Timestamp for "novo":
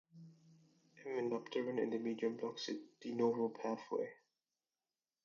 3.13-3.49